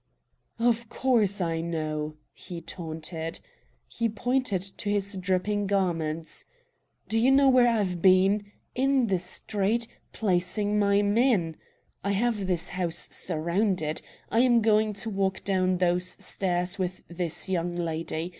[0.57, 3.39] "Of course I know," he taunted.
[3.87, 6.43] He pointed to his dripping garments.
[7.07, 8.51] "Do you know where I've been?
[8.73, 11.55] In the street, placing my men.
[12.03, 14.01] I have this house surrounded.
[14.31, 18.29] I am going to walk down those stairs with this young lady.